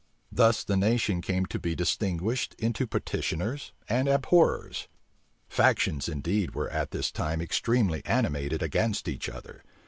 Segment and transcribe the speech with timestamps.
[0.31, 4.87] Thus the nation came to be distinguished into petitioners and abhorrers.
[5.47, 9.63] Factions indeed were at this time extremely animated against each other.